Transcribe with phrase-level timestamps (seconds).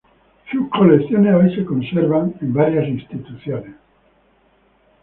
[0.51, 3.75] Sus colecciones hoy se conservan en varias instituciones.